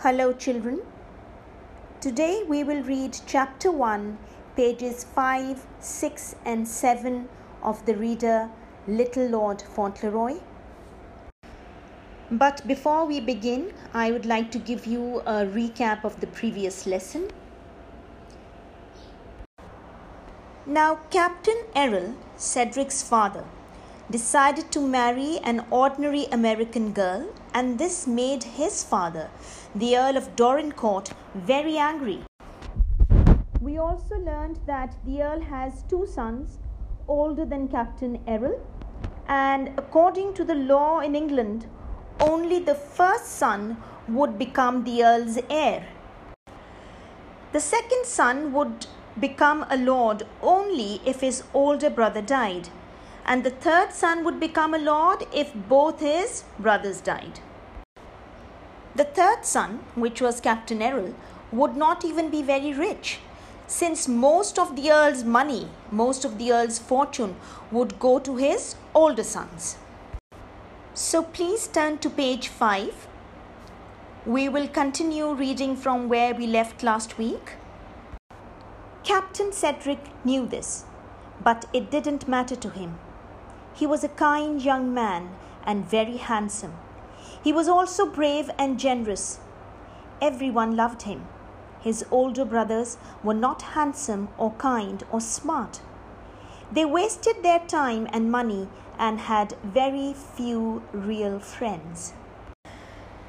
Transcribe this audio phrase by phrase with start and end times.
[0.00, 0.82] Hello, children.
[2.02, 4.18] Today we will read chapter 1,
[4.54, 7.26] pages 5, 6, and 7
[7.62, 8.50] of the reader
[8.86, 10.34] Little Lord Fauntleroy.
[12.30, 16.86] But before we begin, I would like to give you a recap of the previous
[16.86, 17.30] lesson.
[20.66, 23.44] Now, Captain Errol, Cedric's father,
[24.10, 29.30] decided to marry an ordinary American girl, and this made his father,
[29.76, 32.20] the Earl of Dorincourt, very angry.
[33.60, 36.58] We also learned that the Earl has two sons
[37.06, 38.58] older than Captain Errol,
[39.28, 41.66] and according to the law in England,
[42.20, 43.76] only the first son
[44.08, 45.86] would become the Earl's heir.
[47.52, 48.86] The second son would
[49.20, 52.70] become a lord only if his older brother died
[53.26, 57.40] and the third son would become a lord if both his brothers died.
[58.96, 61.14] The third son, which was Captain Errol,
[61.52, 63.18] would not even be very rich,
[63.66, 67.36] since most of the earl's money, most of the earl's fortune,
[67.70, 69.76] would go to his older sons.
[70.94, 73.06] So please turn to page 5.
[74.24, 77.52] We will continue reading from where we left last week.
[79.04, 80.86] Captain Cedric knew this,
[81.44, 82.98] but it didn't matter to him.
[83.74, 86.72] He was a kind young man and very handsome.
[87.42, 89.38] He was also brave and generous.
[90.20, 91.26] Everyone loved him.
[91.80, 95.80] His older brothers were not handsome or kind or smart.
[96.72, 102.12] They wasted their time and money and had very few real friends.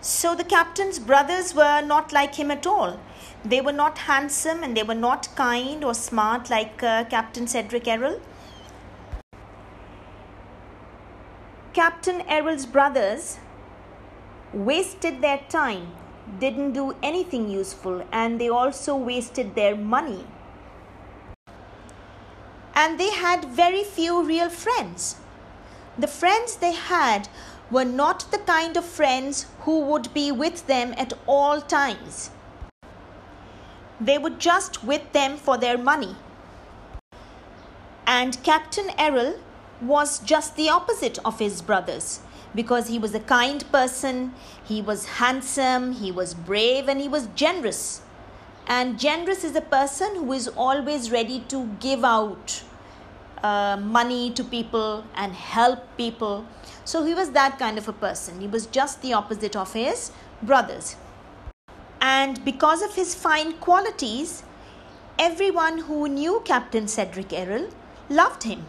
[0.00, 3.00] So the captain's brothers were not like him at all.
[3.44, 7.88] They were not handsome and they were not kind or smart like uh, Captain Cedric
[7.88, 8.20] Errol.
[11.72, 13.38] Captain Errol's brothers
[14.54, 15.92] wasted their time,
[16.38, 20.24] didn't do anything useful, and they also wasted their money.
[22.74, 25.16] And they had very few real friends.
[25.98, 27.28] The friends they had
[27.70, 32.30] were not the kind of friends who would be with them at all times.
[34.00, 36.16] They were just with them for their money.
[38.06, 39.38] And Captain Errol
[39.80, 42.20] was just the opposite of his brothers
[42.54, 44.34] because he was a kind person,
[44.64, 48.02] he was handsome, he was brave, and he was generous.
[48.66, 52.62] And generous is a person who is always ready to give out
[53.42, 56.46] uh, money to people and help people.
[56.84, 58.40] So he was that kind of a person.
[58.40, 60.12] He was just the opposite of his
[60.42, 60.96] brothers.
[62.00, 64.42] And because of his fine qualities,
[65.18, 67.68] everyone who knew Captain Cedric Errol
[68.08, 68.64] loved him.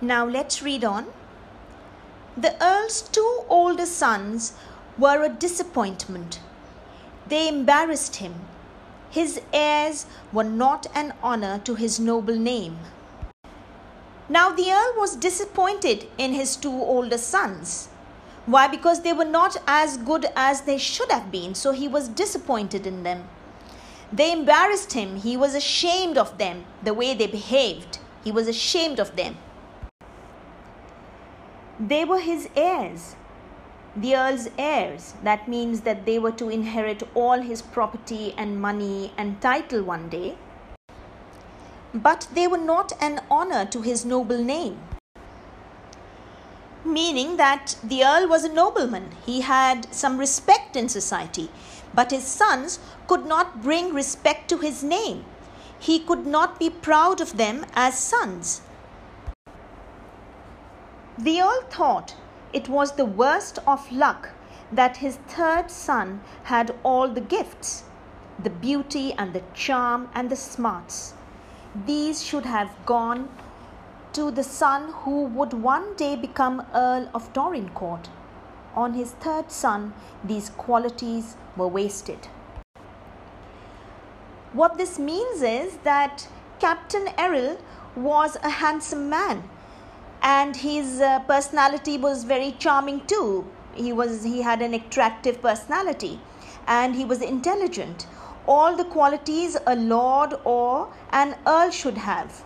[0.00, 1.06] Now let's read on.
[2.40, 4.52] The Earl's two older sons
[4.96, 6.38] were a disappointment.
[7.26, 8.34] They embarrassed him.
[9.10, 12.78] His heirs were not an honor to his noble name.
[14.28, 17.88] Now the Earl was disappointed in his two older sons.
[18.46, 18.68] Why?
[18.68, 22.86] Because they were not as good as they should have been, so he was disappointed
[22.86, 23.28] in them.
[24.12, 25.16] They embarrassed him.
[25.16, 27.98] He was ashamed of them, the way they behaved.
[28.22, 29.38] He was ashamed of them.
[31.80, 33.14] They were his heirs,
[33.94, 35.14] the Earl's heirs.
[35.22, 40.08] That means that they were to inherit all his property and money and title one
[40.08, 40.36] day.
[41.94, 44.78] But they were not an honor to his noble name.
[46.84, 51.48] Meaning that the Earl was a nobleman, he had some respect in society,
[51.94, 55.24] but his sons could not bring respect to his name.
[55.78, 58.62] He could not be proud of them as sons.
[61.18, 62.14] The Earl thought
[62.52, 64.30] it was the worst of luck
[64.70, 67.82] that his third son had all the gifts
[68.40, 71.14] the beauty and the charm and the smarts.
[71.86, 73.30] These should have gone
[74.12, 78.08] to the son who would one day become Earl of Dorincourt.
[78.76, 82.28] On his third son, these qualities were wasted.
[84.52, 86.28] What this means is that
[86.60, 87.58] Captain Errol
[87.96, 89.42] was a handsome man
[90.22, 93.46] and his uh, personality was very charming too.
[93.74, 96.20] He was he had an attractive personality
[96.66, 98.06] and he was intelligent.
[98.46, 102.44] All the qualities a lord or an earl should have.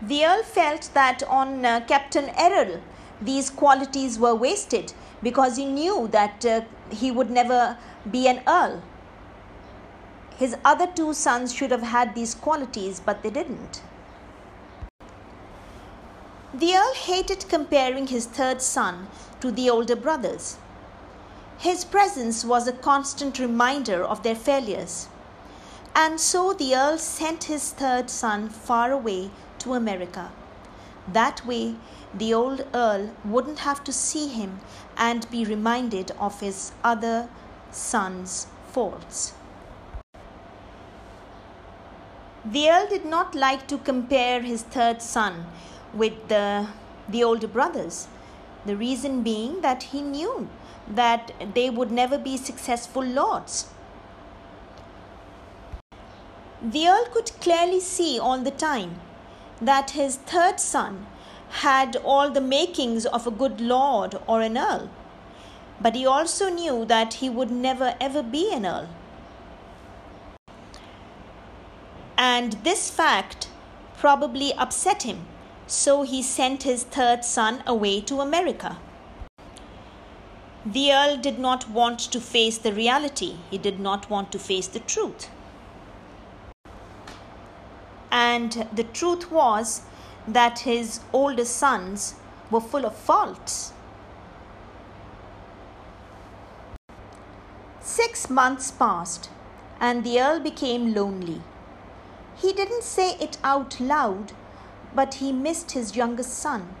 [0.00, 2.80] The earl felt that on uh, captain errol
[3.20, 4.92] these qualities were wasted
[5.22, 7.78] because he knew that uh, he would never
[8.10, 8.82] be an earl.
[10.36, 13.82] His other two sons should have had these qualities but they didn't
[16.54, 19.08] the Earl hated comparing his third son
[19.40, 20.58] to the older brothers.
[21.56, 25.08] His presence was a constant reminder of their failures.
[25.94, 30.30] And so the Earl sent his third son far away to America.
[31.10, 31.76] That way,
[32.12, 34.60] the old Earl wouldn't have to see him
[34.96, 37.30] and be reminded of his other
[37.70, 39.32] son's faults.
[42.44, 45.46] The Earl did not like to compare his third son
[45.94, 46.68] with the,
[47.08, 48.08] the older brothers.
[48.64, 50.48] The reason being that he knew
[50.88, 53.68] that they would never be successful lords.
[56.62, 59.00] The Earl could clearly see all the time
[59.60, 61.06] that his third son
[61.50, 64.88] had all the makings of a good lord or an earl,
[65.80, 68.88] but he also knew that he would never ever be an earl.
[72.16, 73.48] And this fact
[73.98, 75.26] probably upset him,
[75.66, 78.78] so he sent his third son away to America.
[80.64, 84.68] The Earl did not want to face the reality, he did not want to face
[84.68, 85.28] the truth.
[88.12, 89.82] And the truth was
[90.28, 92.14] that his older sons
[92.50, 93.72] were full of faults.
[97.80, 99.30] Six months passed,
[99.80, 101.42] and the Earl became lonely.
[102.36, 104.32] He didn't say it out loud,
[104.94, 106.74] but he missed his youngest son.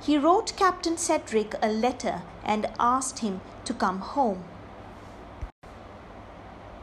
[0.00, 4.42] He wrote Captain Cedric a letter and asked him to come home.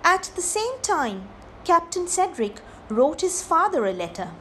[0.04, 1.28] At the same time,
[1.66, 4.32] Captain Cedric wrote his father a letter.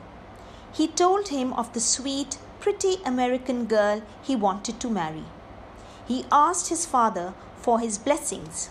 [0.72, 5.24] He told him of the sweet, pretty American girl he wanted to marry.
[6.06, 8.70] He asked his father for his blessings.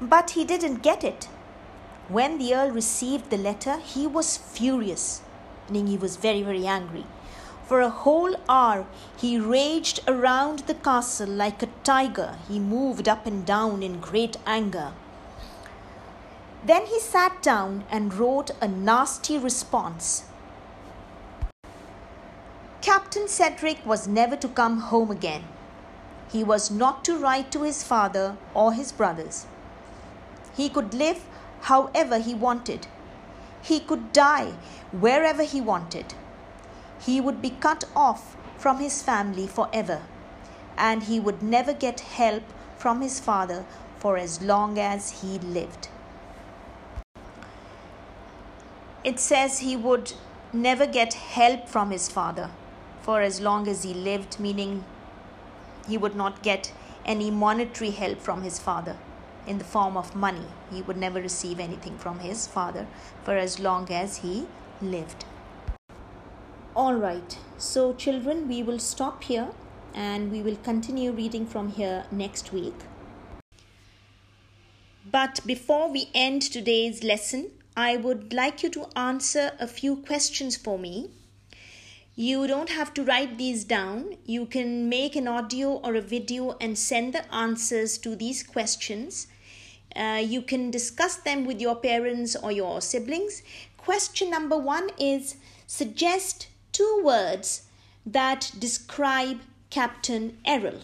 [0.00, 1.28] But he didn't get it.
[2.08, 5.22] When the Earl received the letter, he was furious,
[5.70, 7.06] meaning he was very, very angry.
[7.66, 8.86] For a whole hour,
[9.16, 12.36] he raged around the castle like a tiger.
[12.48, 14.92] He moved up and down in great anger.
[16.64, 20.24] Then he sat down and wrote a nasty response.
[22.82, 25.44] Captain Cedric was never to come home again.
[26.32, 29.46] He was not to write to his father or his brothers.
[30.56, 31.24] He could live
[31.62, 32.86] however he wanted.
[33.62, 34.52] He could die
[34.92, 36.14] wherever he wanted
[37.00, 40.02] he would be cut off from his family forever,
[40.76, 42.42] and he would never get help
[42.76, 43.64] from his father
[43.98, 45.88] for as long as he lived.
[49.02, 50.12] It says he would
[50.52, 52.50] never get help from his father
[53.00, 54.84] for as long as he lived, meaning
[55.88, 56.72] he would not get
[57.06, 58.96] any monetary help from his father
[59.50, 60.46] in the form of money.
[60.72, 62.86] He would never receive anything from his father
[63.24, 64.46] for as long as he
[64.80, 65.24] lived.
[66.74, 69.48] All right, so children, we will stop here
[69.92, 72.74] and we will continue reading from here next week.
[75.10, 80.56] But before we end today's lesson, I would like you to answer a few questions
[80.56, 81.10] for me.
[82.14, 84.16] You don't have to write these down.
[84.24, 89.26] You can make an audio or a video and send the answers to these questions.
[89.96, 93.42] Uh, you can discuss them with your parents or your siblings.
[93.76, 97.62] Question number one is suggest two words
[98.06, 99.40] that describe
[99.70, 100.80] Captain Errol.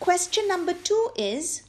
[0.00, 1.62] Question number two is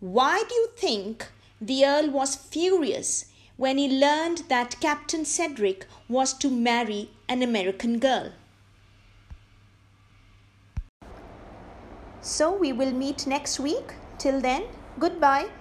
[0.00, 1.28] Why do you think
[1.60, 3.26] the Earl was furious
[3.56, 8.32] when he learned that Captain Cedric was to marry an American girl?
[12.20, 13.94] So we will meet next week.
[14.18, 14.64] Till then,
[14.98, 15.59] goodbye.